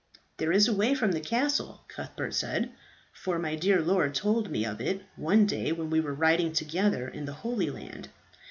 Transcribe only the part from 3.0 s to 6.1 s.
"for my dear lord told me of it one day when we